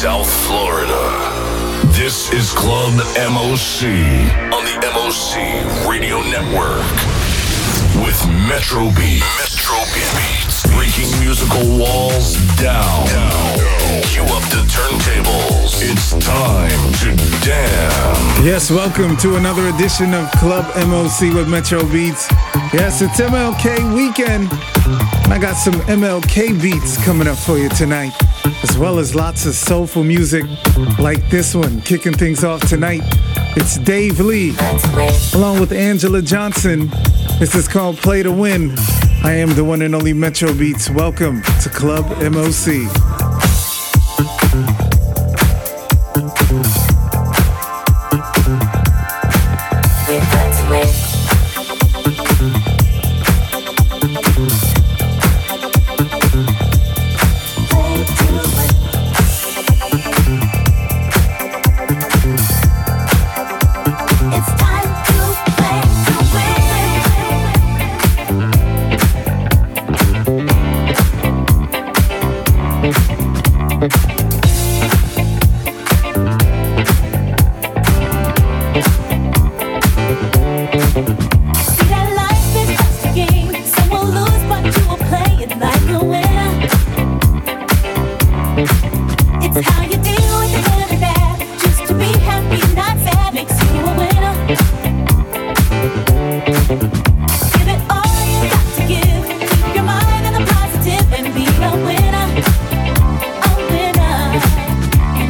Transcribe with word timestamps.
South 0.00 0.32
Florida. 0.46 0.96
This 1.92 2.32
is 2.32 2.52
Club 2.52 2.94
MOC 3.20 3.84
on 4.48 4.64
the 4.64 4.80
MOC 4.94 5.86
Radio 5.86 6.22
Network 6.22 6.88
with 8.00 8.16
Metro 8.48 8.88
Beat. 8.96 9.20
Metro 9.36 9.76
Beats. 9.92 10.64
Breaking 10.72 11.10
musical 11.20 11.60
walls 11.78 12.36
down. 12.56 13.08
Cue 14.04 14.22
up 14.22 14.42
the 14.48 14.64
turntables. 14.72 15.82
It's 15.84 16.12
time 16.24 16.80
to 17.04 17.14
dance. 17.44 18.40
Yes, 18.42 18.70
welcome 18.70 19.18
to 19.18 19.36
another 19.36 19.68
edition 19.68 20.14
of 20.14 20.30
Club 20.30 20.64
MOC 20.76 21.34
with 21.34 21.46
Metro 21.46 21.84
Beats. 21.92 22.26
Yes, 22.72 23.02
it's 23.02 23.20
MLK 23.20 23.94
weekend. 23.94 24.48
I 25.30 25.38
got 25.38 25.56
some 25.56 25.74
MLK 25.82 26.58
beats 26.60 26.96
coming 27.04 27.28
up 27.28 27.36
for 27.36 27.58
you 27.58 27.68
tonight, 27.68 28.12
as 28.62 28.76
well 28.76 28.98
as 28.98 29.14
lots 29.14 29.46
of 29.46 29.54
soulful 29.54 30.04
music 30.04 30.44
like 30.98 31.28
this 31.30 31.54
one, 31.54 31.80
kicking 31.82 32.12
things 32.12 32.44
off 32.44 32.60
tonight. 32.68 33.02
It's 33.56 33.78
Dave 33.78 34.20
Lee, 34.20 34.54
along 35.34 35.60
with 35.60 35.72
Angela 35.72 36.22
Johnson. 36.22 36.90
This 37.38 37.54
is 37.54 37.66
called 37.66 37.96
Play 37.98 38.22
to 38.22 38.32
Win. 38.32 38.74
I 39.22 39.34
am 39.34 39.54
the 39.54 39.64
one 39.64 39.82
and 39.82 39.94
only 39.94 40.12
Metro 40.12 40.52
Beats. 40.54 40.90
Welcome 40.90 41.42
to 41.62 41.68
Club 41.68 42.06
MOC. 42.20 43.09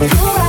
Ooh. 0.02 0.39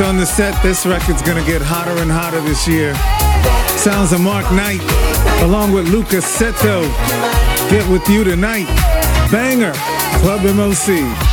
On 0.00 0.16
the 0.16 0.24
set. 0.24 0.60
This 0.62 0.86
record's 0.86 1.20
gonna 1.20 1.44
get 1.44 1.60
hotter 1.60 2.00
and 2.00 2.10
hotter 2.10 2.40
this 2.40 2.66
year. 2.66 2.94
Sounds 3.76 4.12
of 4.12 4.20
Mark 4.20 4.50
Knight 4.52 4.80
along 5.42 5.72
with 5.72 5.88
Lucas 5.88 6.24
Seto. 6.24 6.82
Get 7.70 7.86
with 7.90 8.08
you 8.08 8.24
tonight. 8.24 8.66
Banger. 9.30 9.72
Club 10.22 10.40
MOC. 10.56 11.29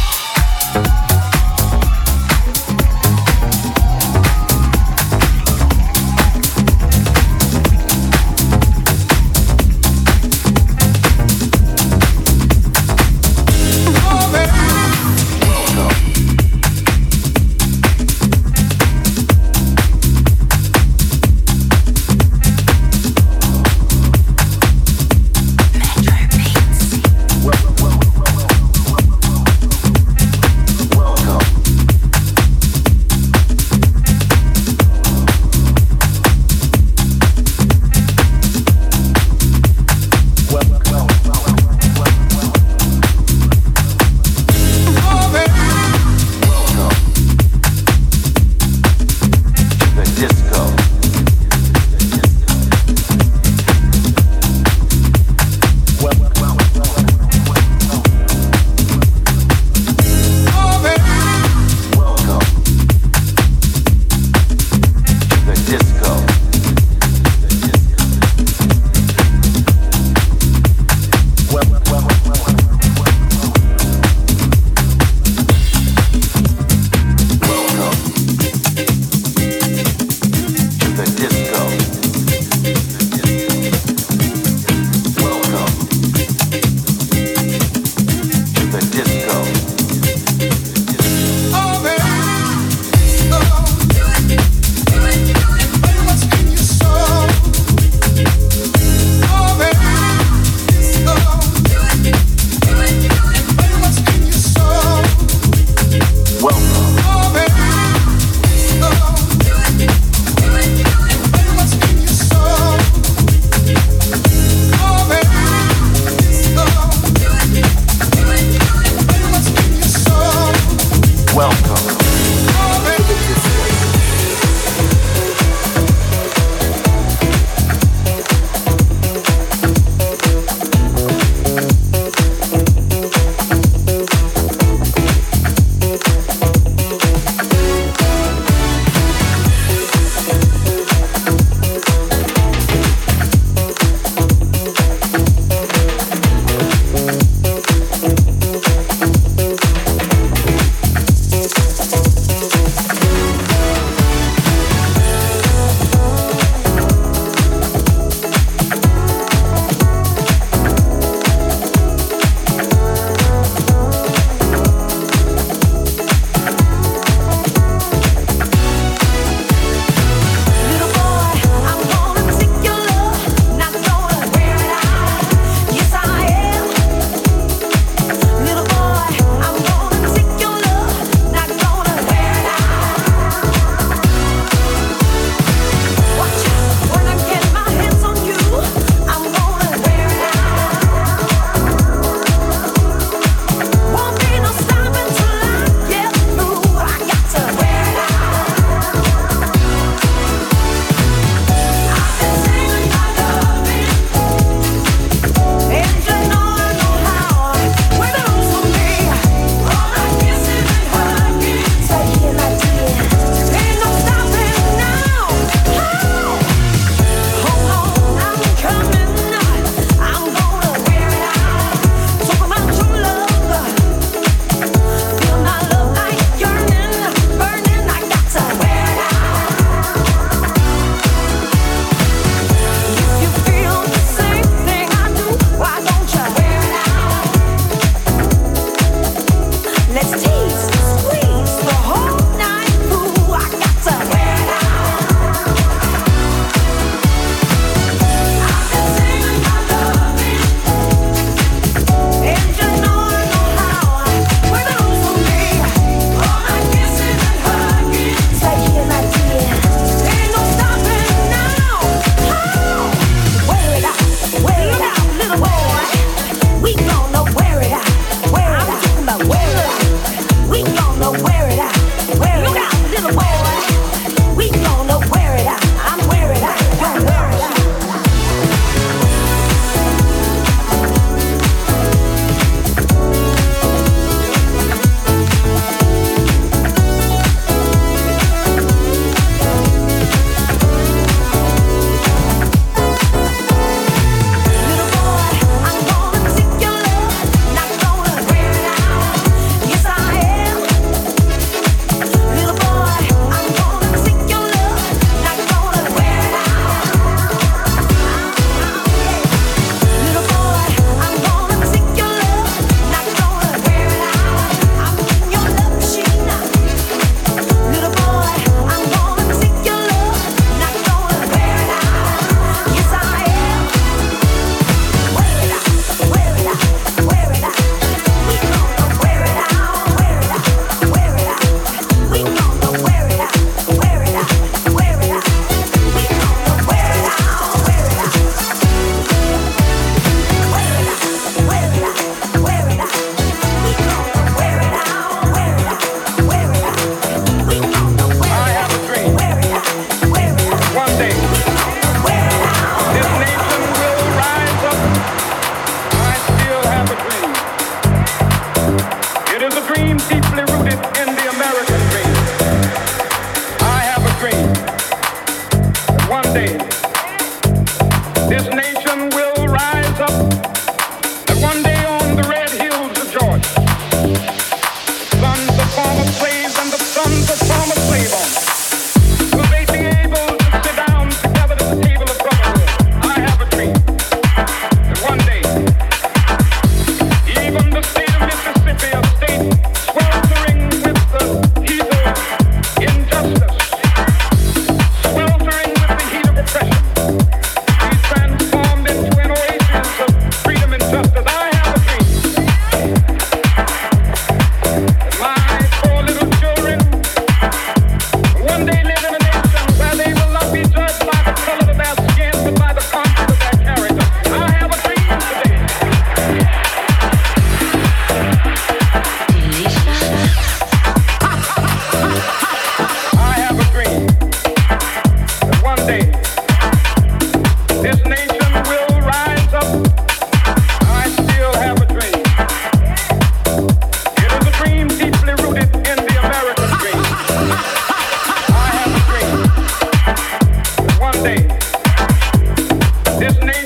This 443.19 443.33
nigga 443.39 443.56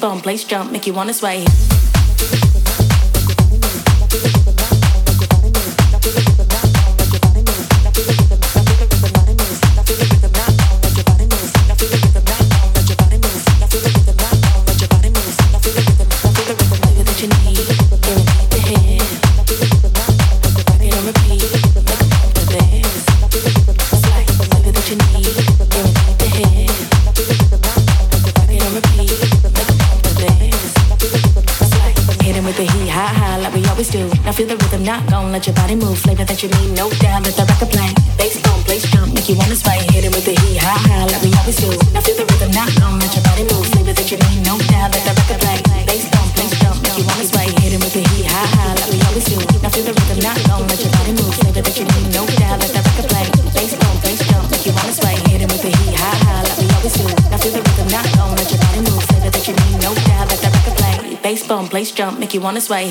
fist 0.00 0.22
place 0.22 0.44
jump, 0.44 0.70
make 0.70 0.86
you 0.86 0.94
wanna 0.94 1.12
sway. 1.12 1.44
Let 35.38 35.46
your 35.46 35.54
body 35.54 35.76
move. 35.78 35.94
Flavor 36.02 36.26
that 36.26 36.42
you 36.42 36.50
need, 36.58 36.74
no 36.74 36.90
doubt. 36.98 37.22
Let 37.22 37.38
the 37.38 37.46
record 37.46 37.70
play. 37.70 37.94
Bass 38.18 38.42
boom, 38.42 38.58
bass 38.66 38.82
jump, 38.90 39.14
make 39.14 39.30
you 39.30 39.38
wanna 39.38 39.54
sway. 39.54 39.78
Hit 39.94 40.02
it 40.02 40.10
with 40.10 40.26
the 40.26 40.34
heat, 40.34 40.58
high, 40.58 40.82
high, 40.90 41.06
like 41.06 41.22
we 41.22 41.30
always 41.38 41.54
do. 41.62 41.70
Now 41.94 42.02
feel 42.02 42.18
the 42.18 42.26
rhythm, 42.26 42.50
not 42.58 42.66
long. 42.82 42.98
Let 42.98 43.14
your 43.14 43.22
body 43.22 43.46
move. 43.46 43.62
Flavor 43.70 43.94
that 43.94 44.08
you 44.10 44.18
need, 44.18 44.42
no 44.42 44.58
doubt. 44.66 44.90
Let 44.90 45.02
the 45.06 45.14
record 45.14 45.38
play. 45.38 45.58
Bass 45.86 46.10
boom, 46.10 46.26
bass 46.34 46.52
jump, 46.58 46.82
make 46.82 46.98
you 46.98 47.06
wanna 47.06 47.22
sway. 47.30 47.46
Hit 47.62 47.70
it 47.70 47.78
with 47.78 47.94
the 47.94 48.02
heat, 48.02 48.26
high, 48.26 48.50
high, 48.50 48.74
like 48.82 48.90
we 48.90 48.98
always 49.06 49.26
do. 49.30 49.38
Now 49.62 49.70
feel 49.70 49.86
the 49.86 49.94
rhythm, 49.94 50.18
not 50.26 50.38
long. 50.50 50.66
Let 50.66 50.80
your 50.82 50.90
body 50.98 51.12
move. 51.14 51.34
Flavor 51.38 51.62
that 51.62 51.76
you 51.78 51.86
need, 51.86 52.06
no 52.18 52.22
doubt. 52.34 52.58
Let 52.58 52.70
the 52.74 52.82
record 52.82 53.06
play. 53.06 53.26
Bass 53.54 53.72
boom, 53.78 53.94
bass 54.02 54.20
jump, 54.26 54.44
make 54.50 54.66
you 54.66 54.74
wanna 54.74 54.90
sway. 54.90 55.14
Hit 55.30 55.38
it 55.38 55.48
with 55.54 55.62
the 55.62 55.70
heat, 55.70 55.94
high, 55.94 56.18
high, 56.18 56.42
like 56.50 56.58
we 56.58 56.66
always 56.74 56.94
do. 56.98 57.06
Now 57.30 57.38
feel 57.38 57.54
the 57.54 57.62
rhythm, 57.62 57.88
not 57.94 58.06
long. 58.18 58.34
Let 58.34 58.50
your 58.50 58.58
body 58.58 58.82
move. 58.90 59.06
Flavor 59.06 59.30
that 59.30 59.44
you 59.46 59.54
need, 59.54 59.86
no 59.86 59.94
doubt. 59.94 60.34
Let 60.34 60.40
the 60.42 60.50
record 60.50 60.76
play. 60.82 60.94
Bass 61.22 61.46
boom, 61.46 61.70
bass 61.70 61.94
jump, 61.94 62.18
make 62.18 62.34
you 62.34 62.42
wanna 62.42 62.58
sway. 62.58 62.90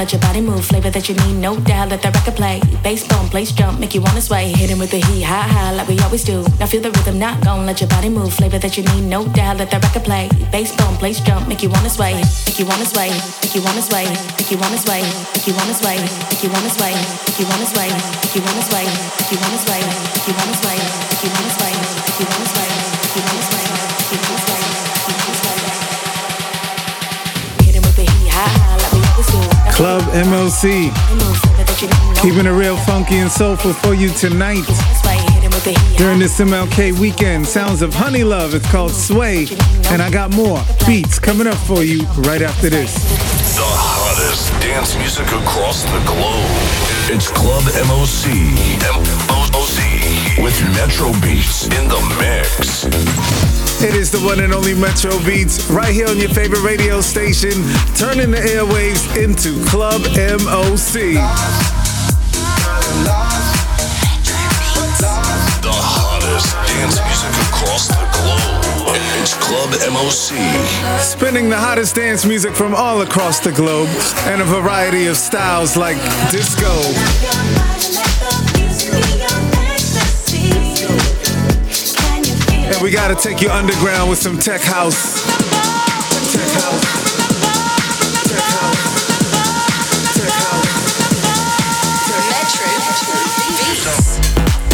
Let 0.00 0.12
your 0.12 0.20
body 0.20 0.40
move. 0.40 0.64
Flavor 0.64 0.90
that 0.90 1.08
you 1.08 1.14
need, 1.14 1.36
no 1.40 1.56
doubt. 1.60 1.90
Let 1.90 2.02
that 2.02 2.14
record 2.16 2.36
play. 2.36 2.60
Bass 2.82 3.06
boom, 3.06 3.28
place 3.28 3.52
jump, 3.52 3.78
make 3.78 3.94
you 3.94 4.00
wanna 4.00 4.20
sway. 4.20 4.48
Hit 4.48 4.76
with 4.78 4.90
the 4.90 5.00
heat, 5.08 5.22
high, 5.22 5.46
high, 5.46 5.72
like 5.72 5.88
we 5.88 5.98
always 6.00 6.24
do. 6.24 6.42
Now 6.58 6.66
feel 6.66 6.80
the 6.80 6.90
rhythm, 6.90 7.18
not 7.18 7.44
gon' 7.44 7.66
let 7.66 7.80
your 7.80 7.88
body 7.88 8.08
move. 8.08 8.32
Flavor 8.32 8.58
that 8.58 8.76
you 8.76 8.82
need, 8.90 9.04
no 9.04 9.26
doubt. 9.28 9.58
Let 9.58 9.70
that 9.70 9.82
record 9.84 10.04
play. 10.04 10.28
Bass 10.50 10.74
boom, 10.74 10.96
place 10.96 11.20
jump, 11.20 11.48
make 11.48 11.62
you 11.62 11.68
wanna 11.68 11.90
sway. 11.90 12.14
Make 12.46 12.58
you 12.58 12.66
wanna 12.66 12.86
sway. 12.86 13.10
Make 13.42 13.54
you 13.54 13.62
wanna 13.62 13.82
sway. 13.82 14.04
Make 14.38 14.50
you 14.50 14.58
wanna 14.58 14.78
sway. 14.78 15.02
Make 15.34 15.46
you 15.46 15.54
wanna 15.54 15.74
sway. 15.74 16.00
Make 16.26 16.42
you 16.42 16.50
wanna 16.50 16.70
sway. 16.70 16.94
Make 17.28 17.38
you 17.38 17.44
wanna 17.44 17.66
sway. 17.68 17.88
Make 18.24 18.34
you 18.34 18.42
wanna 18.42 18.64
sway. 18.64 18.84
Make 19.12 19.30
you 19.30 19.38
wanna 19.38 19.58
sway. 19.60 19.82
Make 20.16 20.28
you 20.28 20.34
wanna 20.34 20.56
sway. 20.62 20.78
Make 21.10 21.22
you 21.22 21.30
wanna 21.30 21.52
sway. 21.58 21.72
Make 22.08 22.20
you 22.20 22.26
wanna 22.26 22.46
sway. 22.46 22.59
Club 29.80 30.02
MOC. 30.12 30.92
Keeping 32.20 32.44
it 32.44 32.50
real 32.50 32.76
funky 32.76 33.16
and 33.16 33.32
soulful 33.32 33.72
for 33.72 33.94
you 33.94 34.10
tonight. 34.10 34.66
During 35.96 36.18
this 36.18 36.38
MLK 36.38 37.00
weekend, 37.00 37.46
sounds 37.46 37.80
of 37.80 37.94
Honey 37.94 38.22
Love. 38.22 38.54
It's 38.54 38.70
called 38.70 38.90
Sway. 38.90 39.46
And 39.88 40.02
I 40.02 40.10
got 40.10 40.34
more 40.34 40.62
beats 40.86 41.18
coming 41.18 41.46
up 41.46 41.56
for 41.56 41.82
you 41.82 42.02
right 42.28 42.42
after 42.42 42.68
this. 42.68 42.92
The 43.56 43.64
hottest 43.64 44.52
dance 44.60 44.94
music 44.98 45.26
across 45.28 45.84
the 45.84 46.00
globe. 46.04 46.44
It's 47.08 47.30
Club 47.30 47.62
MOC. 47.88 48.28
MOC 48.84 50.44
with 50.44 50.60
Metro 50.76 51.10
Beats 51.22 51.64
in 51.68 51.88
the 51.88 52.00
mix. 52.20 53.49
It 53.82 53.94
is 53.94 54.10
the 54.10 54.18
one 54.20 54.40
and 54.40 54.52
only 54.52 54.74
Metro 54.74 55.10
Beats 55.24 55.70
right 55.70 55.94
here 55.94 56.06
on 56.06 56.18
your 56.18 56.28
favorite 56.28 56.62
radio 56.62 57.00
station, 57.00 57.52
turning 57.96 58.30
the 58.30 58.36
airwaves 58.36 59.08
into 59.16 59.56
Club 59.70 60.02
MOC. 60.02 61.16
The 65.62 65.72
hottest 65.72 66.52
dance 66.68 67.00
music 67.00 67.32
across 67.48 67.88
the 67.88 68.04
globe. 68.12 68.96
It's 69.22 69.32
Club 69.34 69.70
MOC. 69.90 71.00
Spinning 71.00 71.48
the 71.48 71.56
hottest 71.56 71.94
dance 71.94 72.26
music 72.26 72.54
from 72.54 72.74
all 72.74 73.00
across 73.00 73.40
the 73.40 73.52
globe 73.52 73.88
and 74.26 74.42
a 74.42 74.44
variety 74.44 75.06
of 75.06 75.16
styles 75.16 75.78
like 75.78 75.96
disco. 76.30 76.68
We 82.90 82.96
gotta 82.96 83.14
take 83.14 83.40
you 83.40 83.48
underground 83.48 84.10
with 84.10 84.18
some 84.18 84.36
tech 84.36 84.60
house. 84.60 85.24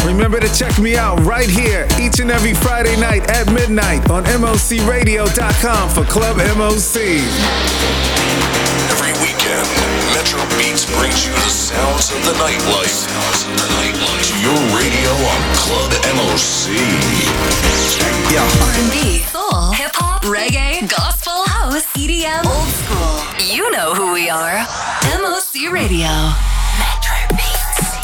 Remember 0.03 0.39
to 0.39 0.51
check 0.51 0.79
me 0.79 0.97
out 0.97 1.19
right 1.25 1.47
here 1.47 1.87
each 1.99 2.19
and 2.19 2.31
every 2.31 2.55
Friday 2.55 2.99
night 2.99 3.29
at 3.29 3.53
midnight 3.53 4.09
on 4.09 4.23
MOCRadio.com 4.23 5.89
for 5.89 6.03
Club 6.05 6.37
MOC. 6.57 8.76
Every 9.47 9.63
weekend, 9.63 10.11
Metro 10.11 10.43
Beats 10.59 10.83
brings 10.97 11.25
you 11.25 11.31
the 11.31 11.47
sounds 11.47 12.11
of 12.11 12.19
the 12.25 12.33
nightlife. 12.35 12.91
Sounds 12.91 13.47
of 13.47 13.55
the 13.55 13.67
nightlife. 13.79 14.27
To 14.27 14.35
your 14.43 14.59
radio 14.75 15.11
on 15.23 15.39
Club 15.55 15.91
MOC. 16.19 16.75
Yeah. 18.27 18.43
R&B, 18.43 19.19
soul, 19.19 19.71
hip 19.71 19.95
hop, 19.95 20.23
reggae, 20.23 20.89
gospel, 20.89 21.47
house, 21.47 21.85
EDM, 21.95 22.43
old 22.43 22.67
school. 22.67 23.23
You 23.55 23.71
know 23.71 23.93
who 23.93 24.11
we 24.11 24.29
are. 24.29 24.67
MOC 25.15 25.71
Radio. 25.71 26.11
Metro 26.83 27.15
Beats. 27.31 27.95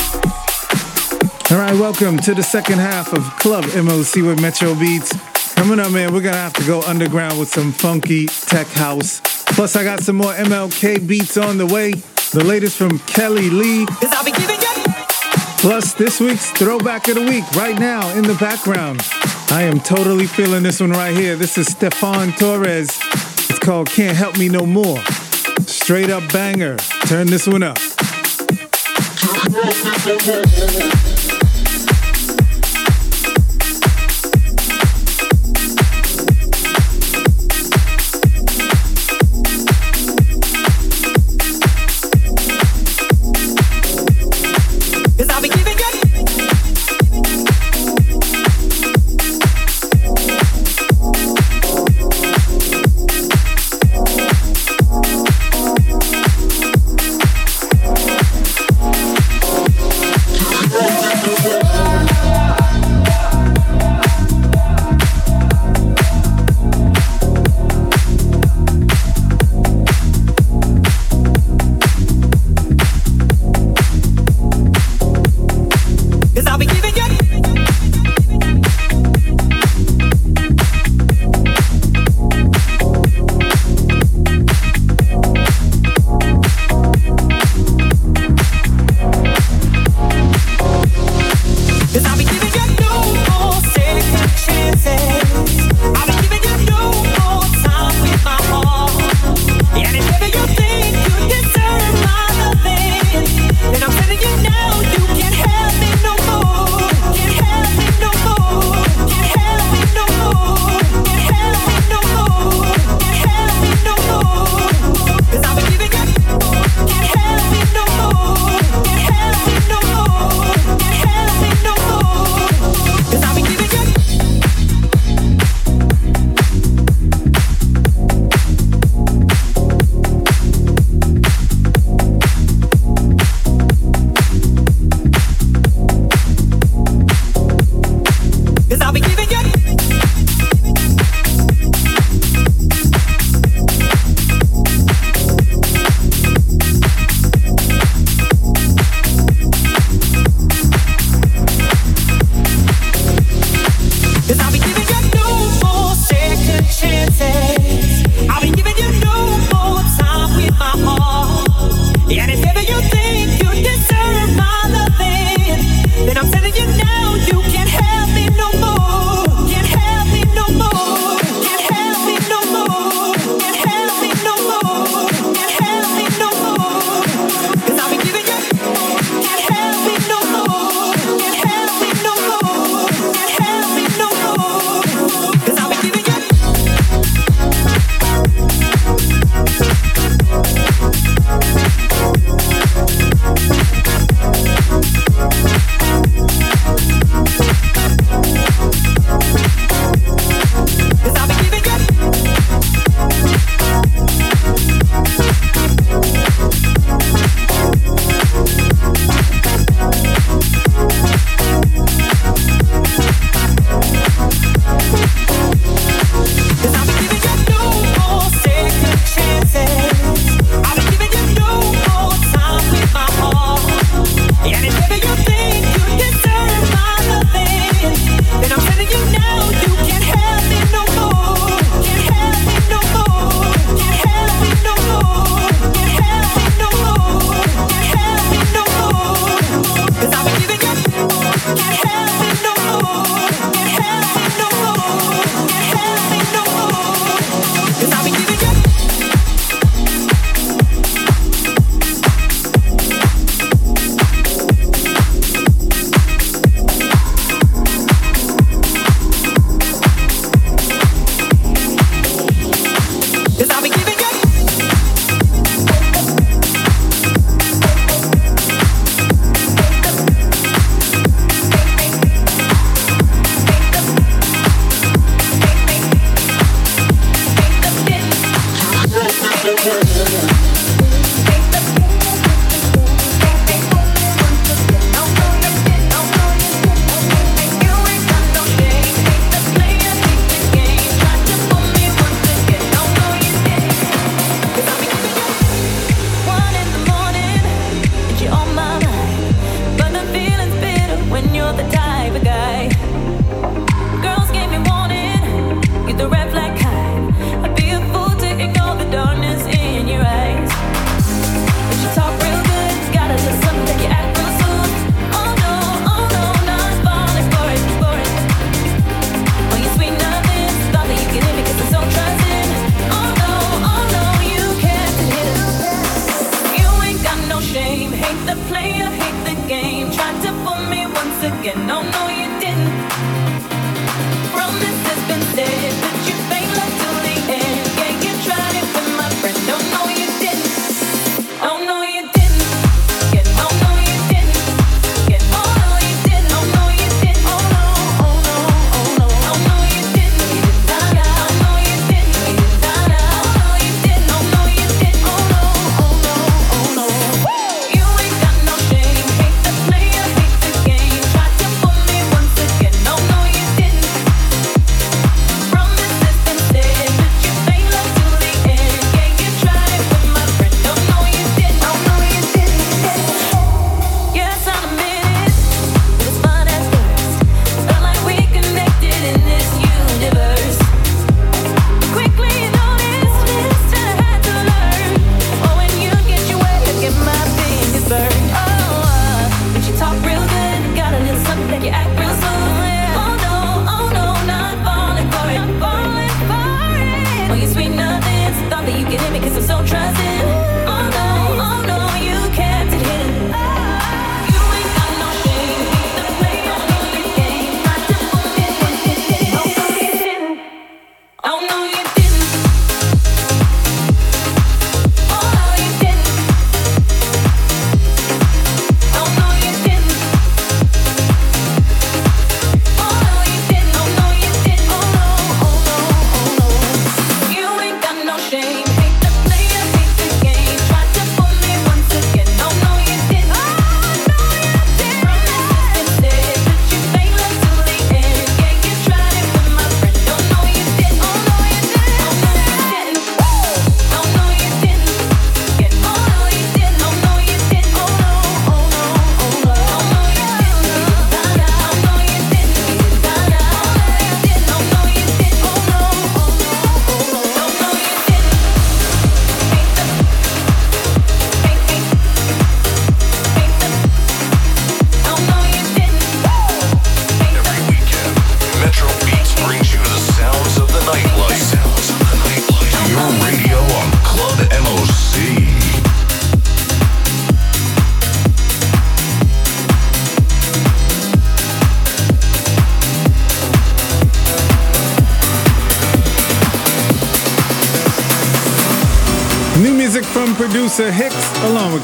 All 1.51 1.57
right, 1.57 1.75
welcome 1.75 2.17
to 2.19 2.33
the 2.33 2.43
second 2.43 2.79
half 2.79 3.11
of 3.11 3.21
Club 3.39 3.65
MOC 3.65 4.21
with 4.25 4.39
Metro 4.41 4.75
Beats. 4.75 5.11
Coming 5.55 5.79
up, 5.79 5.91
man, 5.91 6.13
we're 6.13 6.21
gonna 6.21 6.37
have 6.37 6.53
to 6.53 6.65
go 6.65 6.81
underground 6.81 7.39
with 7.39 7.49
some 7.49 7.71
funky 7.71 8.27
tech 8.27 8.67
house. 8.67 9.21
Plus, 9.55 9.75
I 9.75 9.83
got 9.83 10.01
some 10.01 10.17
more 10.17 10.33
MLK 10.33 11.07
beats 11.07 11.37
on 11.37 11.57
the 11.57 11.65
way. 11.65 11.91
The 12.31 12.43
latest 12.43 12.77
from 12.77 12.99
Kelly 12.99 13.49
Lee. 13.49 13.85
Plus, 15.59 15.93
this 15.93 16.19
week's 16.19 16.51
throwback 16.51 17.07
of 17.07 17.15
the 17.15 17.21
week 17.21 17.49
right 17.55 17.77
now 17.79 18.09
in 18.17 18.23
the 18.23 18.33
background. 18.35 19.01
I 19.49 19.61
am 19.63 19.79
totally 19.79 20.25
feeling 20.25 20.63
this 20.63 20.81
one 20.81 20.91
right 20.91 21.15
here. 21.15 21.35
This 21.35 21.57
is 21.57 21.67
Stefan 21.67 22.33
Torres. 22.33 22.89
It's 23.49 23.59
called 23.59 23.87
Can't 23.89 24.17
Help 24.17 24.37
Me 24.37 24.49
No 24.49 24.65
More. 24.65 24.99
Straight 25.67 26.09
up 26.09 26.29
banger. 26.33 26.77
Turn 27.05 27.27
this 27.27 27.47
one 27.47 27.63
up. 27.63 27.77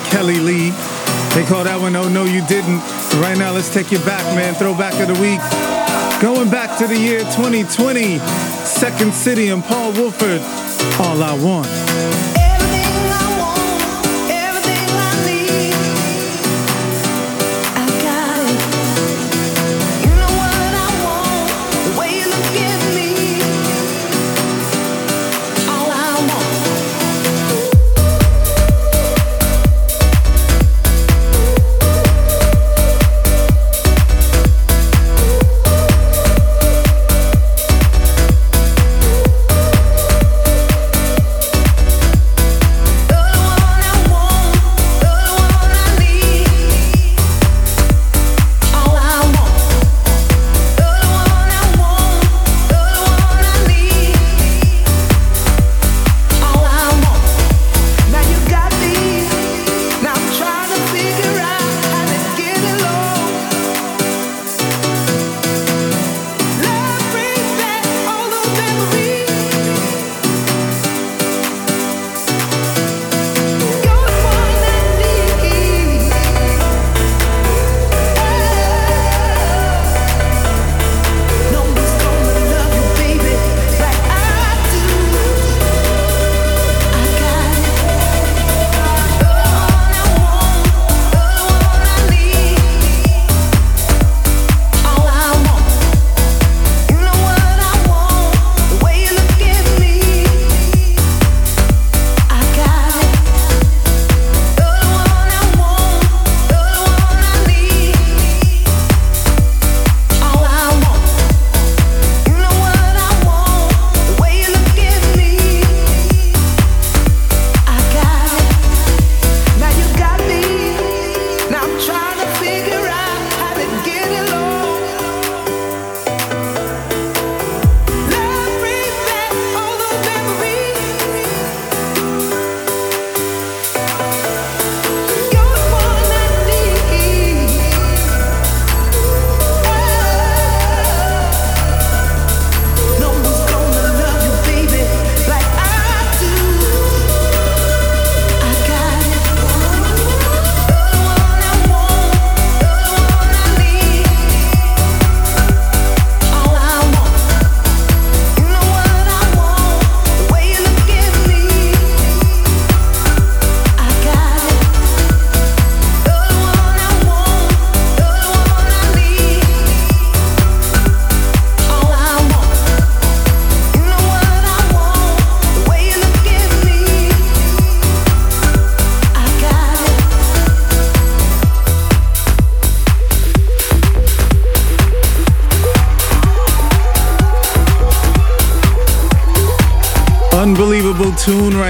Kelly 0.10 0.40
Lee. 0.40 0.72
They 1.36 1.46
call 1.46 1.64
that 1.64 1.78
one 1.80 1.96
Oh 1.96 2.10
No 2.10 2.24
You 2.24 2.46
Didn't. 2.48 2.80
Right 3.22 3.38
now, 3.38 3.52
let's 3.52 3.72
take 3.72 3.92
you 3.92 4.00
back, 4.00 4.24
man. 4.36 4.56
Throwback 4.56 4.94
of 5.00 5.08
the 5.08 5.22
week. 5.22 5.40
Going 6.22 6.50
back 6.50 6.78
to 6.80 6.88
the 6.88 6.98
year 6.98 7.20
2020, 7.20 8.20
Second 8.66 9.14
City 9.14 9.50
and 9.50 9.64
Paul 9.64 9.94
Woolford. 9.94 10.42
All 11.00 11.22
I 11.24 11.38
Want. 11.42 11.99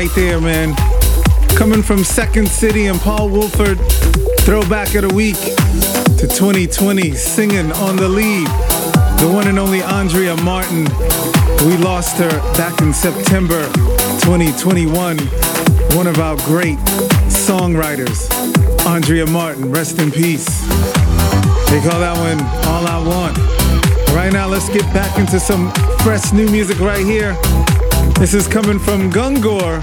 Right 0.10 0.16
there, 0.16 0.42
man. 0.42 0.76
Coming 1.56 1.84
from 1.84 2.04
Second 2.04 2.48
City 2.48 2.88
and 2.88 3.00
Paul 3.00 3.30
Woolford, 3.30 3.80
throwback 4.42 4.96
of 4.96 5.08
the 5.08 5.14
week 5.14 5.36
to 5.36 6.28
2020, 6.28 7.12
singing 7.12 7.72
on 7.74 7.96
the 7.96 8.08
lead. 8.08 8.48
The 9.20 9.30
one 9.32 9.48
and 9.48 9.60
only 9.60 9.82
Andrea 9.82 10.36
Martin. 10.38 10.86
We 11.68 11.78
lost 11.78 12.18
her 12.18 12.30
back 12.54 12.82
in 12.82 12.94
September 12.94 13.66
2021. 14.24 15.18
One 15.98 16.08
of 16.08 16.20
our 16.20 16.38
great 16.38 16.78
songwriters, 17.28 18.30
Andrea 18.86 19.26
Martin. 19.26 19.72
Rest 19.72 20.00
in 20.00 20.12
peace. 20.12 20.48
They 21.70 21.82
call 21.82 22.00
that 22.00 22.16
one 22.18 22.40
All 22.68 22.88
I 22.88 23.04
Want. 23.06 23.38
Right 24.16 24.32
now, 24.32 24.48
let's 24.48 24.70
get 24.70 24.84
back 24.94 25.18
into 25.20 25.40
some 25.40 25.72
fresh 26.00 26.32
new 26.32 26.48
music 26.48 26.80
right 26.80 27.06
here. 27.06 27.38
This 28.20 28.34
is 28.34 28.50
coming 28.50 28.80
from 28.80 29.10
Gungor 29.10 29.82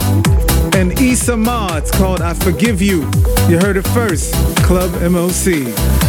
and 0.75 0.93
Issa 1.01 1.39
Ma. 1.39 1.79
It's 1.79 1.91
called 1.91 2.21
I 2.21 2.35
Forgive 2.35 2.83
You. 2.83 3.11
You 3.49 3.59
heard 3.59 3.79
it 3.79 3.89
first. 3.89 4.35
Club 4.63 4.91
MOC. 5.01 6.06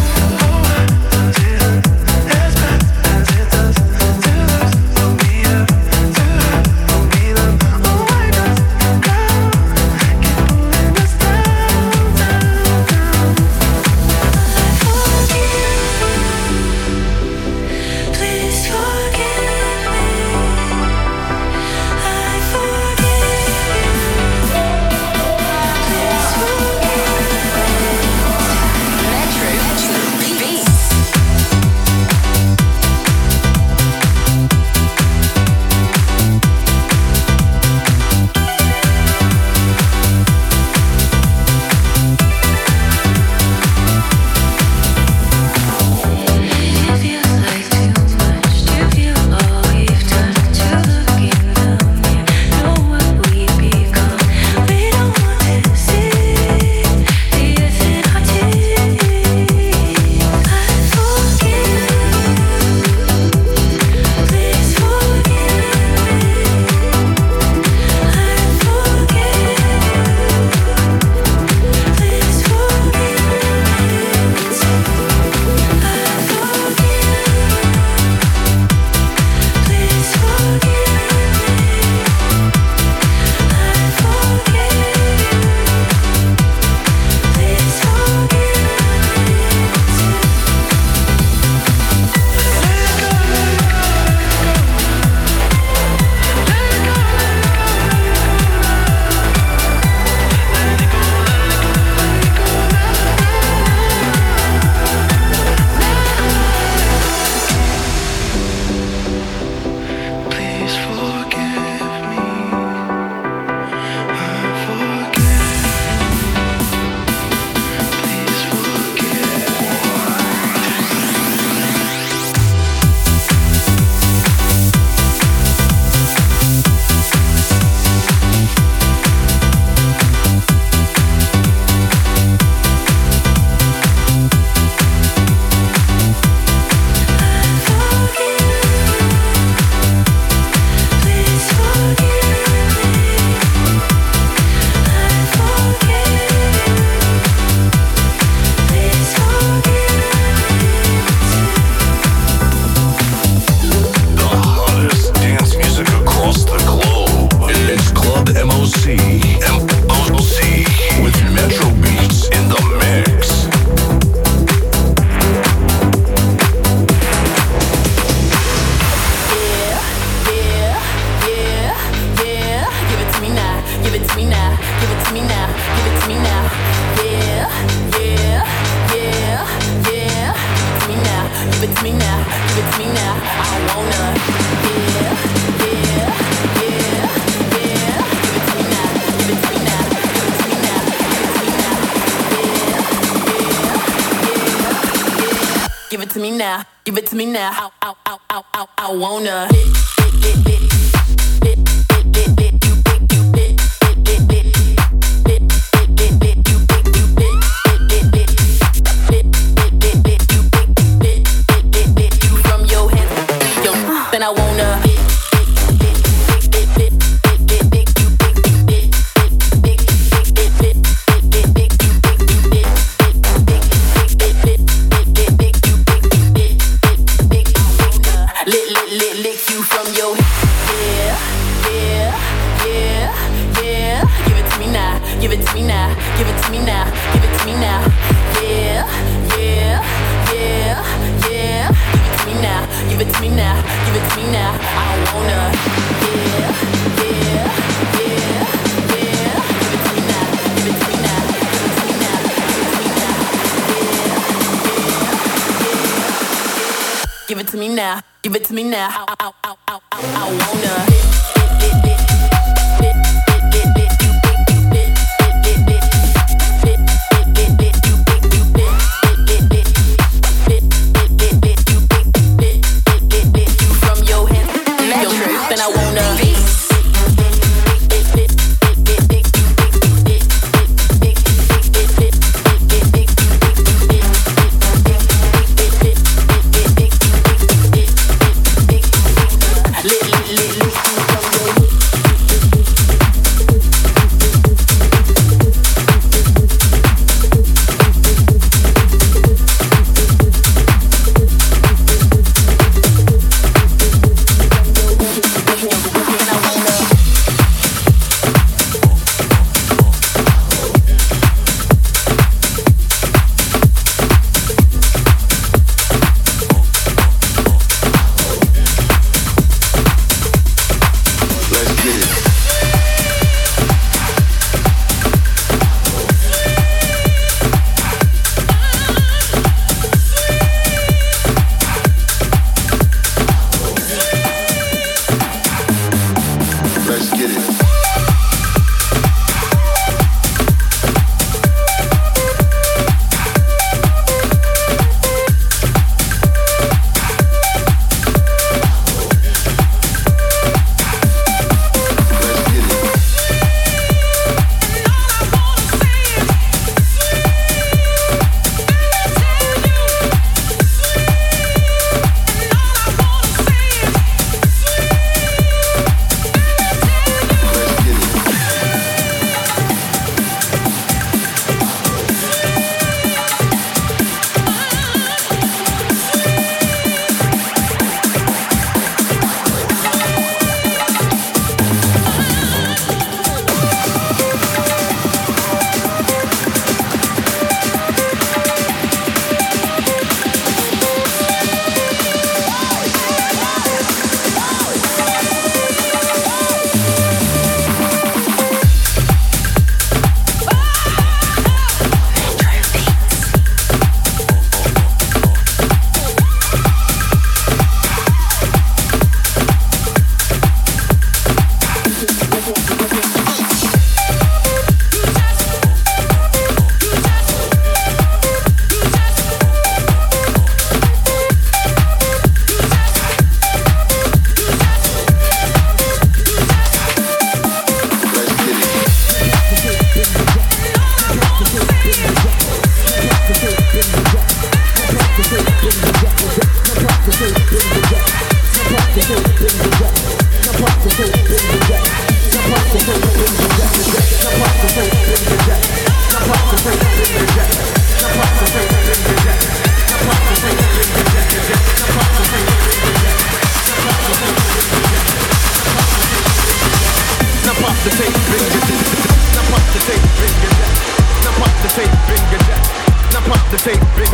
Give 258.23 258.35
it 258.35 258.43
to 258.45 258.53
me 258.55 258.63
now. 258.63 259.05
I, 259.07 259.15
I, 259.19 259.31
I, 259.43 259.55
I, 259.67 259.79
I 259.91 261.03
wanna. 261.05 261.16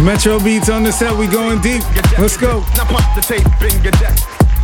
Metro 0.03 0.37
Beats 0.37 0.67
on 0.67 0.83
the 0.83 0.91
set, 0.91 1.15
we 1.15 1.31
going 1.31 1.63
deep. 1.63 1.79
Let's 2.19 2.35
go. 2.35 2.59
Now 2.75 2.83
pump 2.83 3.07
the 3.15 3.23
tape, 3.23 3.47
bring 3.55 3.71
your 3.79 3.95
deck. 4.03 4.11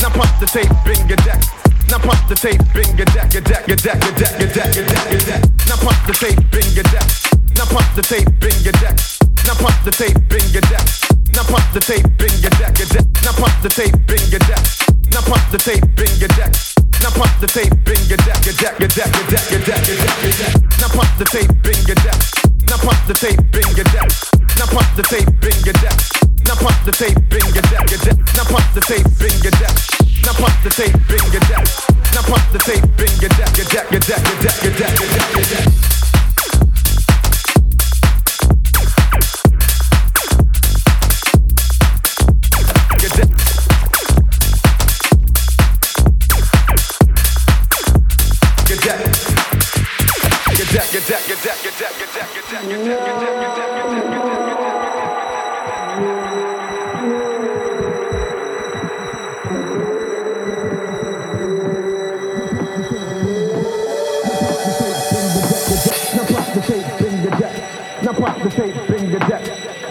Now 0.03 0.11
pump 0.11 0.27
the 0.35 0.43
tape, 0.43 0.67
bring 0.83 0.99
your 1.07 1.15
deck. 1.23 1.39
Now 1.87 1.95
pump 1.95 2.19
the 2.27 2.35
tape, 2.35 2.59
bring 2.75 2.91
your 2.99 3.07
deck, 3.15 3.31
your 3.31 3.39
deck, 3.47 3.63
your 3.63 3.79
deck, 3.79 4.03
your 4.03 4.11
deck, 4.19 4.35
your 4.35 4.51
deck, 4.51 4.75
your 4.75 4.83
deck, 4.83 5.05
your 5.07 5.23
deck. 5.23 5.41
Now 5.63 5.79
pump 5.79 5.95
the 6.03 6.11
tape, 6.19 6.43
bring 6.51 6.67
your 6.75 6.83
deck. 6.91 7.07
Now 7.55 7.71
pump 7.71 7.87
the 7.95 8.03
tape, 8.03 8.27
bring 8.43 8.59
your 8.67 8.75
deck. 8.83 8.99
Now 9.47 9.55
pump 9.55 9.79
the 9.87 9.91
tape, 9.95 10.19
bring 10.27 10.47
your 10.51 10.65
deck. 10.67 10.83
Now 11.31 11.47
pump 11.47 11.67
the 11.71 11.79
tape, 11.87 12.07
bring 12.19 12.35
your 12.43 12.53
deck, 12.59 12.75
your 12.75 12.89
deck. 12.91 13.05
Now 13.23 13.31
pump 13.39 13.55
the 13.63 13.71
tape, 13.71 13.95
bring 14.11 14.25
your 14.27 14.43
deck. 14.43 14.63
Now 15.07 15.23
pump 15.23 15.45
the 15.55 15.59
tape, 15.63 15.87
bring 15.95 16.13
your 16.19 16.31
deck. 16.35 16.51
Now 16.99 17.15
pump 17.15 17.31
the 17.39 17.47
tape, 17.47 17.71
bring 17.87 18.03
your 18.11 18.19
deck, 18.27 18.43
your 18.43 18.59
deck, 18.59 18.75
your 18.75 18.91
deck, 18.91 19.07
your 19.15 19.27
deck, 19.31 19.43
your 19.55 19.63
deck, 19.63 19.83
your 19.87 19.99
deck, 20.03 20.15
your 20.19 20.35
deck. 20.35 20.53
Now 20.83 20.91
pump 20.91 21.11
the 21.15 21.27
tape, 21.31 21.51
bring 21.63 21.79
your 21.87 21.95
deck. 22.03 22.19
Now 22.67 22.75
pump 22.83 22.99
the 23.07 23.15
tape, 23.15 23.39
bring 23.55 23.71
your 23.79 23.87
deck. 23.95 24.11
Now 24.59 24.65
pump 24.65 24.93
the 24.97 25.03
tape, 25.03 25.31
bring 25.39 25.55
your 25.63 25.73
deck. 25.79 25.95
Now 26.43 26.55
pump 26.55 26.75
the 26.83 26.91
tape, 26.91 27.15
bring 27.29 27.47
your 27.55 27.63
deck, 27.71 27.89
your 27.89 27.99
deck. 28.03 28.17
Now 28.35 28.43
pump 28.43 28.67
the 28.75 28.81
tape, 28.81 29.07
bring 29.17 29.31
your 29.39 29.55
deck. 29.55 29.71
Now 30.25 30.33
pump 30.33 30.51
the 30.63 30.69
tape, 30.69 30.99
bring 31.07 31.23
your 31.31 31.39
deck. 31.47 31.63
Now 32.13 32.23
pump 32.27 32.43
the 32.51 32.59
tape, 32.59 32.83
bring 32.97 33.15
your 33.23 33.29
deck, 33.39 33.55
your 33.55 33.67
deck, 33.71 33.89
your 33.89 34.01
deck, 34.03 34.19
your 34.19 34.41
deck, 34.43 34.63
your 34.63 34.73
deck, 34.75 34.99
your 34.99 35.07
deck, 35.15 35.35
your 35.35 35.45
deck. 35.47 35.98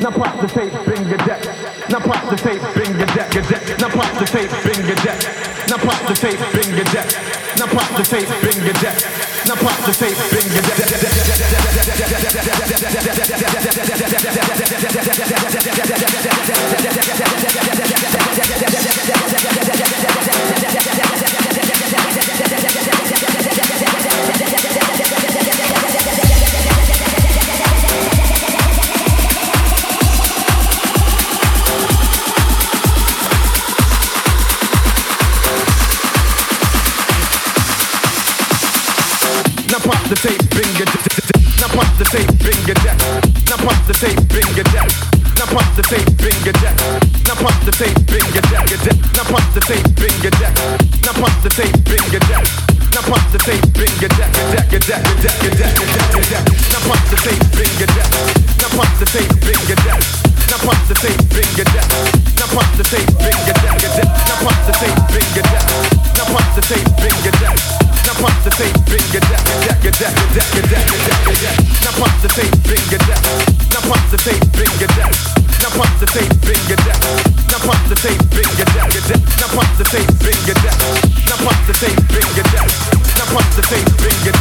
Now 0.09 0.17
pop 0.17 0.41
the 0.41 0.49
tape, 0.49 0.73
bring 0.87 1.07
your 1.07 1.19
deck. 1.19 1.45
Now 1.91 2.01
pop 2.01 2.31
the 2.31 2.37
tape, 2.37 2.63
bring 2.73 2.97
your 2.97 3.05
deck, 3.13 3.29
deck. 3.29 3.79
Now 3.79 3.91
pop 3.91 4.19
the 4.19 4.25
tape, 4.25 4.49
bring 4.65 4.87
your 4.87 4.97
deck. 5.05 5.21
Now 5.69 5.77
pop 5.77 6.01
the 6.09 6.15
tape, 6.15 6.41
bring 6.49 6.75
your 6.75 6.85
deck. 6.89 7.13
Now 7.59 7.67
pop 7.67 7.93
the 7.95 8.03
tape, 8.05 8.29
bring 8.41 8.57
your 8.65 8.73
deck. 8.81 8.97
Now 9.45 9.57
pop 9.57 9.77
the 9.85 9.93
tape, 9.93 10.17
bring 10.33 10.49
your 10.49 10.63
deck. 14.41 14.48
The 40.09 40.17
tape, 40.17 40.41
bring 40.57 40.73
your 40.81 40.89
Now 41.61 41.69
pop 41.69 41.85
the 42.01 42.05
tape, 42.09 42.33
bring 42.41 42.57
your 42.65 42.79
deck. 42.81 42.97
Now 43.45 43.61
pop 43.61 43.77
the 43.85 43.93
tape, 43.93 44.17
bring 44.33 44.49
your 44.57 44.65
deck. 44.73 44.89
Now 45.37 45.45
pop 45.45 45.69
the 45.77 45.85
tape, 45.85 46.09
bring 46.17 46.39
your 46.49 46.57
deck. 46.65 46.77
Now 47.29 47.37
pop 47.37 47.53
the 47.69 47.73
tape, 47.77 47.93
bring 48.09 48.25
your 48.33 48.41
deck, 48.49 48.65
deck. 48.89 48.97
Now 49.13 49.29
pop 49.29 49.45
the 49.53 49.61
tape, 49.61 49.85
bring 50.01 50.17
your 50.25 50.33
deck. 50.41 50.57
Now 51.05 51.13
pop 51.13 51.35
the 51.45 51.51
tape, 51.53 51.77
bring 51.85 52.05
your 52.09 52.25
deck. 52.25 52.45
Now 52.97 53.05
pop 53.05 53.21
the 53.33 53.39
tape, 53.45 53.65
bring 53.77 53.93
your 54.01 54.09
deck, 54.17 54.33
your 54.73 54.81
deck, 54.81 55.05
deck, 55.21 55.37
deck, 55.45 55.61
deck, 55.61 55.77
deck, 55.77 56.25
deck. 56.25 56.45
Now 56.73 56.81
pop 56.89 57.03
the 57.13 57.17
tape, 57.21 57.45
bring 57.53 57.73
your 57.77 57.91
deck. 57.93 58.09
Now 58.65 58.73
pop 58.73 58.89
the 58.97 59.07
tape, 59.13 59.33
bring 59.45 59.61
your 59.69 59.77
deck. 59.85 60.28
Now 60.49 60.57
pop 60.65 60.81
the 60.89 60.97
tape, 60.97 61.21
your 61.57 61.65
deck. 61.69 61.85
Now 62.41 62.49
pop 62.49 62.65
the 62.77 62.83
tape, 62.85 63.07
deck, 63.21 63.37
your. 63.45 63.57
Now 63.61 63.85
deck. 63.93 64.09
Now 64.25 64.33
pop 64.41 64.49
the 64.65 64.65
tape, 64.73 64.89
your 65.37 65.45
deck. 65.45 65.61
Now 66.17 66.25
pop 66.33 66.41
the 66.57 66.65
tape, 66.65 66.89
your 67.23 67.37
deck. 67.37 67.53
Now 68.09 68.17
pop 68.17 68.33
the 68.45 68.57
tape, 68.57 68.81
your 69.13 69.21
deck. 69.29 69.45
Now 69.69 69.77
pop 69.77 69.93
the 70.01 70.09
tape, 74.17 74.33
deck. 74.89 75.13
Now 75.53 75.69
pop 75.71 75.93
the 76.01 76.07
tape, 76.07 76.33
your 76.49 76.79
deck. 76.79 77.03
Now 77.49 77.59
pop 77.61 77.79
the 77.89 77.95
tape, 77.97 78.21
your 78.33 78.49
deck. 78.49 78.69
Now 79.37 79.49
pop 79.53 79.69
the 79.77 79.85
tape, 79.85 80.09
bring 80.21 80.41
your. 80.47 80.57
Now 81.29 81.37
pop 81.45 81.59
the 81.67 81.73
tape, 81.77 82.01
bring 82.09 82.31
your. 82.33 82.45
Now 83.17 83.27
pop 83.29 83.45
the 83.55 83.63
bring 84.01 84.17
your 84.25 84.33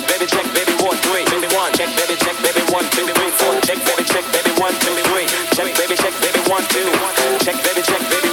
check 0.00 0.08
baby 0.08 0.26
check 0.26 0.46
baby 0.54 0.72
one 0.82 0.96
one 4.60 4.74
two 4.80 4.94
three. 5.08 5.26
Check 5.56 5.74
baby 5.76 5.96
check 5.96 6.14
baby 6.20 6.40
one 6.48 6.62
two. 6.68 6.86
Check 7.44 7.56
baby 7.64 7.82
check 7.82 8.00
baby 8.10 8.29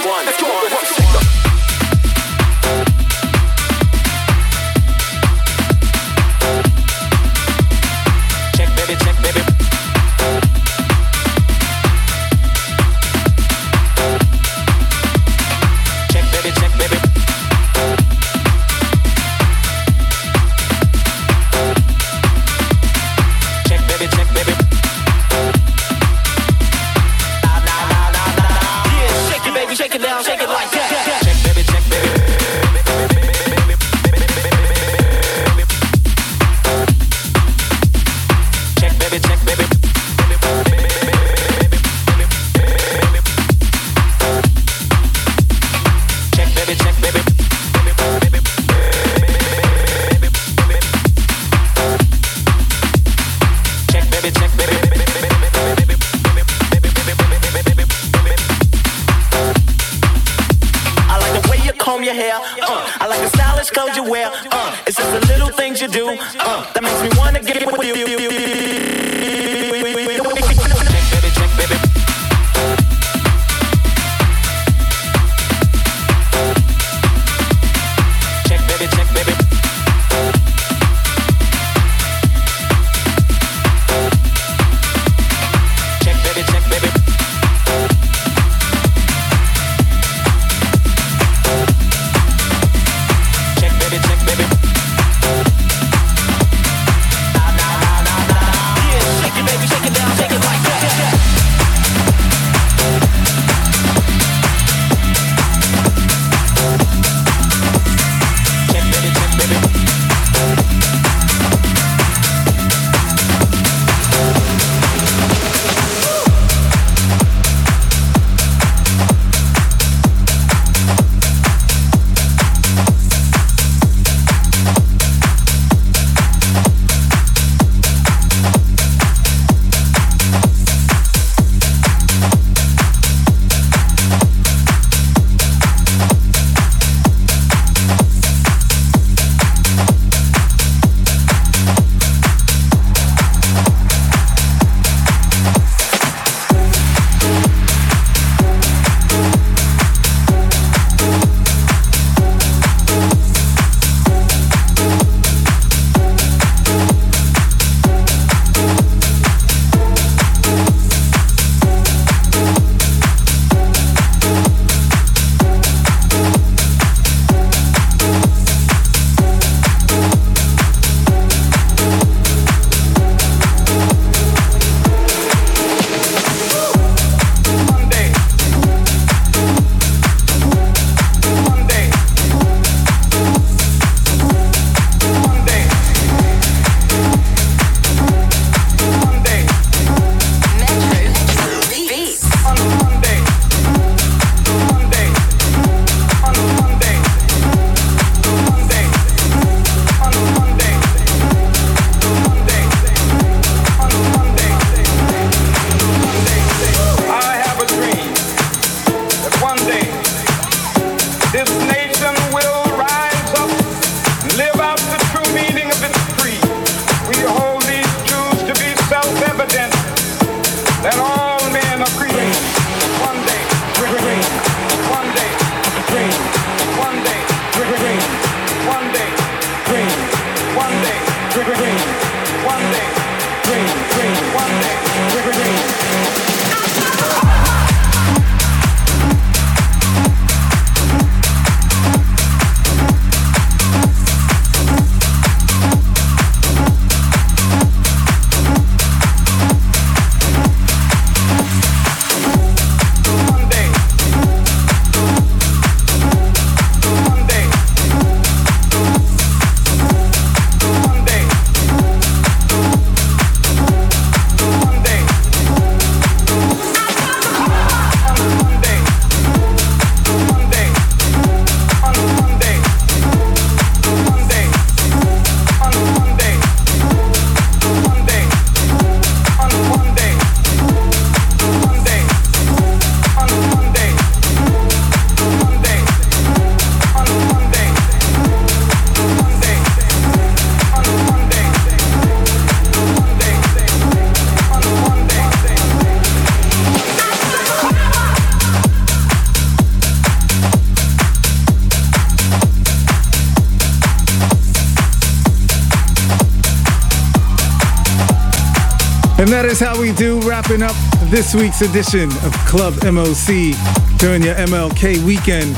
is 309.60 309.66
how 309.66 309.80
we 309.80 309.92
do, 309.92 310.20
wrapping 310.20 310.62
up 310.62 310.74
this 311.04 311.34
week's 311.34 311.62
edition 311.62 312.10
of 312.24 312.32
Club 312.46 312.74
MOC 312.84 313.54
during 313.98 314.22
your 314.22 314.34
MLK 314.34 315.04
weekend. 315.04 315.54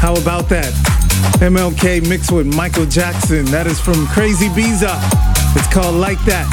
How 0.00 0.14
about 0.14 0.48
that? 0.48 0.72
MLK 1.40 2.08
mixed 2.08 2.32
with 2.32 2.46
Michael 2.46 2.86
Jackson. 2.86 3.44
That 3.46 3.66
is 3.66 3.80
from 3.80 4.06
Crazibiza. 4.06 4.98
It's 5.56 5.72
called 5.72 5.96
Like 5.96 6.22
That. 6.24 6.46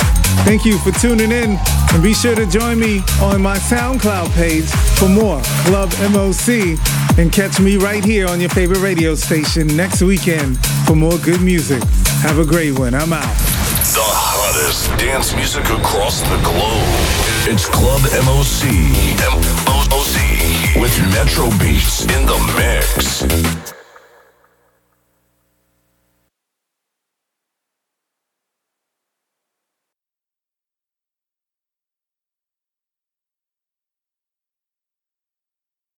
Thank 0.43 0.65
you 0.65 0.77
for 0.79 0.91
tuning 0.91 1.31
in. 1.31 1.57
And 1.93 2.03
be 2.03 2.13
sure 2.13 2.35
to 2.35 2.45
join 2.45 2.79
me 2.79 2.99
on 3.21 3.41
my 3.41 3.57
SoundCloud 3.57 4.33
page 4.35 4.65
for 4.99 5.09
more 5.09 5.41
Club 5.65 5.89
MOC. 6.11 6.77
And 7.17 7.31
catch 7.31 7.59
me 7.59 7.77
right 7.77 8.03
here 8.03 8.27
on 8.27 8.39
your 8.39 8.49
favorite 8.49 8.79
radio 8.79 9.15
station 9.15 9.67
next 9.75 10.01
weekend 10.01 10.57
for 10.85 10.95
more 10.95 11.17
good 11.19 11.41
music. 11.41 11.83
Have 12.21 12.39
a 12.39 12.45
great 12.45 12.77
one. 12.77 12.93
I'm 12.93 13.13
out 13.13 14.24
hottest 14.55 14.89
dance 14.97 15.35
music 15.35 15.65
across 15.65 16.21
the 16.21 16.37
globe. 16.37 16.87
It's 17.47 17.67
Club 17.67 18.01
MOC. 18.23 18.63
MOC. 19.67 20.79
With 20.79 20.97
Metro 21.11 21.49
Beats 21.59 22.03
in 22.03 22.25
the 22.25 22.37
mix. 22.55 23.64